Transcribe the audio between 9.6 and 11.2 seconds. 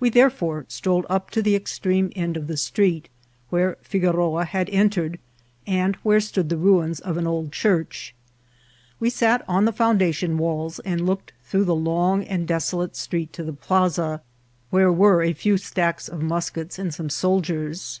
the foundation walls and